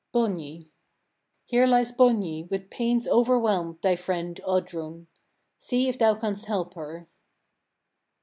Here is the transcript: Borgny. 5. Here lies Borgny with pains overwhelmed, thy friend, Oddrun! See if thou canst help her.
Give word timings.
Borgny. 0.11 0.61
5. 0.63 0.67
Here 1.45 1.67
lies 1.67 1.91
Borgny 1.91 2.49
with 2.49 2.71
pains 2.71 3.07
overwhelmed, 3.07 3.83
thy 3.83 3.95
friend, 3.95 4.41
Oddrun! 4.43 5.05
See 5.59 5.87
if 5.89 5.99
thou 5.99 6.15
canst 6.15 6.45
help 6.45 6.73
her. 6.73 7.07